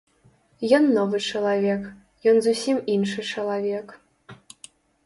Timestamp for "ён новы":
0.77-1.17